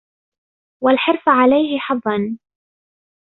[0.83, 2.37] وَالْحِرْصَ عَلَيْهِ حَظًّا